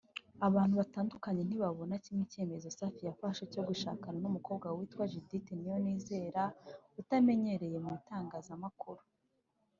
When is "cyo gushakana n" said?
3.53-4.25